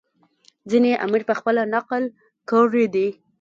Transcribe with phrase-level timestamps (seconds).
[0.69, 2.03] ځینې یې امیر پخپله نقل
[2.49, 3.07] کړي دي.